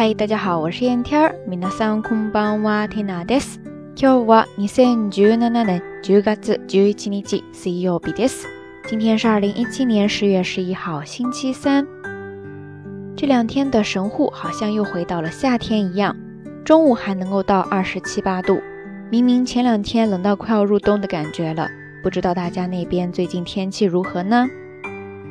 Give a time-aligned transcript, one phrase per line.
[0.00, 1.34] 嗨，大家好，我是燕天儿。
[1.48, 3.60] 皆さんこんばんは、テナです。
[3.96, 8.46] 今日は二千十七年十月十一日、水曜日です。
[8.88, 11.86] 今天是二零一七年十月十一号，星期三。
[13.16, 16.14] 这两天的神户好像又回到了夏天一样，
[16.64, 18.60] 中午还能够到二十七八度。
[19.10, 21.68] 明明前两天冷到快要入冬的感觉了，
[22.02, 24.46] 不知道大家那边最近天气如何呢？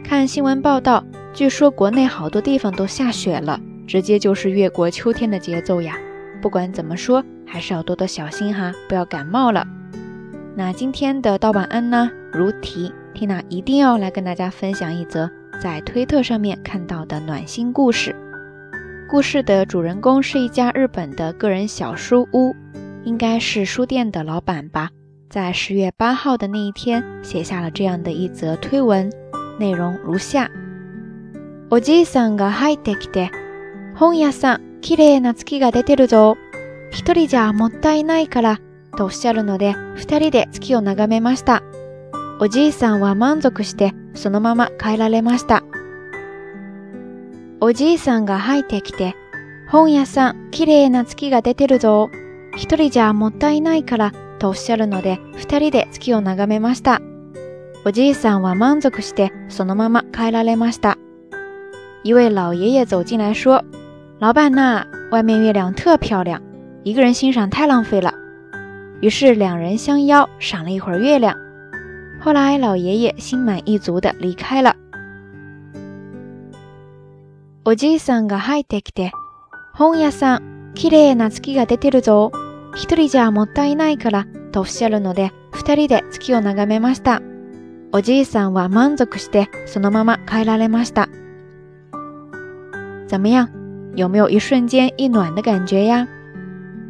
[0.04, 1.04] 看新闻报道，
[1.34, 3.60] 据说国内好多地方都下雪了，
[3.90, 5.98] 直接就是越过秋天的节奏呀。
[6.42, 9.66] 不管怎么说，还是要多多小心哈，不要感冒了。
[10.56, 12.10] 那今天的道晚安呢？
[12.32, 15.30] 如题，Tina 一定要来跟大家分享一则
[15.62, 18.16] 在推特上面看到的暖心故事。
[19.10, 22.56] 故事的主人公是一家日本的个人小书屋。
[23.04, 24.90] 应该是书店的老板吧，
[25.30, 29.12] 在十月八号的那一天写下了这样的一则推文，
[29.60, 30.50] 内容如下：
[31.70, 33.30] おじいさんが入ってきて、
[34.01, 36.39] 本屋さん、綺麗な月が出てるぞ。
[36.91, 38.59] 一人じゃもったいないから、
[38.97, 41.63] とおっしゃるので、二人で月を眺めました。
[42.41, 45.65] おじいさんは満足して、そのまま帰られました。
[47.61, 49.15] おじいさんが入ってきて、
[49.69, 52.09] 本屋さん、綺麗な月が出てるぞ。
[52.57, 57.03] 一人じゃもったいないからとおっしゃるので、二人で月を眺めました。
[57.85, 60.97] おじいさんは満足して、そのまま帰られました。
[62.03, 63.63] 一位老爷爷走进来说
[64.20, 66.42] ：“老板呐，外面月亮特漂亮，
[66.84, 68.14] 一个人欣赏太浪费了。”
[69.02, 71.36] 于是两人相邀赏了一会儿月亮。
[72.22, 74.76] 后来老爷爷心满意足的离开了。
[77.66, 79.12] おじいさんが入ってきて、
[79.74, 82.32] 本屋さん、綺麗な月が出てるぞ。
[82.76, 87.22] 一人じゃもったいないからとおっしゃるので、二人で月を眺めました。
[87.92, 91.10] おじいさんは満足してそのまま帰られました。
[93.08, 93.59] 怎么样？
[93.95, 96.07] 有没有一瞬间一暖的感觉呀？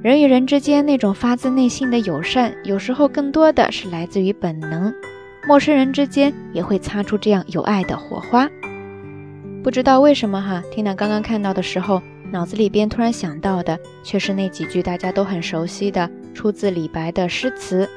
[0.03, 4.93] 人与人之间那种发自内心的友善，有时候更多的是来自于本能。
[5.47, 8.49] 陌生人之间也会擦出这样有爱的火花。
[9.63, 12.03] 不知道为什么哈，听到刚刚看到的时候。
[12.33, 17.91] 脑子里边突然想到的，却是那几句大家都很熟悉的，出自李白的诗词：“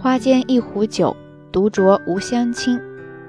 [0.00, 1.14] 花间一壶酒，
[1.52, 2.80] 独酌无相亲。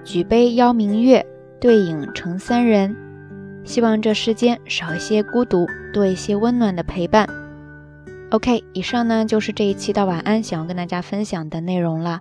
[0.06, 1.26] 举杯邀明月，
[1.60, 2.96] 对影成三人。”
[3.66, 7.28] 希望这世间少一些孤独，多一些温暖的陪伴。
[8.30, 12.20] OK，以上呢就是这一期的晚安想要跟大家分享的内容了。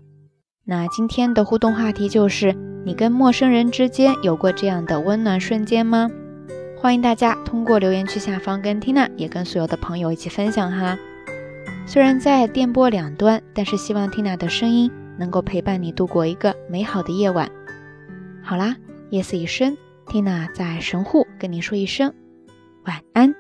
[0.65, 6.10] 那今天的互动话题就是：你跟陌生人之间有过这样的温暖瞬间吗？
[6.78, 10.99] 欢迎大家通过留言区下方跟 Tina 也跟所有的朋友一起分享哈。
[11.87, 17.50] 虽然在电波两端，但是希望 Tina 的声音能够陪伴你度过一个美好的夜晚。
[18.43, 18.77] 好啦，
[19.10, 19.77] 夜色已深
[20.14, 22.14] ，Tina 在神户跟你说一声
[22.84, 23.34] 晚安。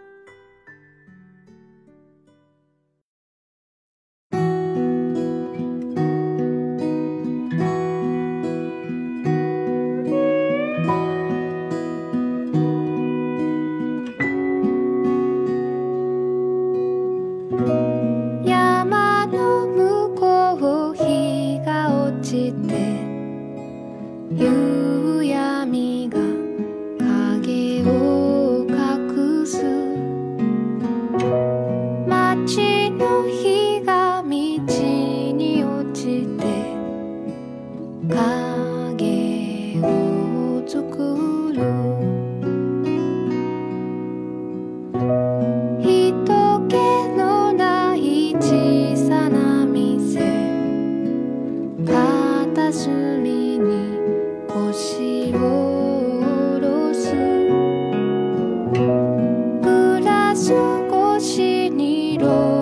[62.24, 62.53] door.